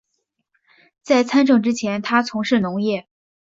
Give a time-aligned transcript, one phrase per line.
[1.03, 3.07] 在参政之前他从事农业。